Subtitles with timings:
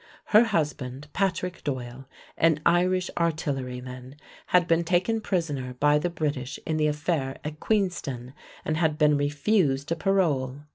[0.33, 4.15] Her husband, Patrick Doyle, an Irish artilleryman,
[4.47, 8.33] had been taken prisoner by the British in the affair at Queenston
[8.65, 10.61] and had been refused a parole.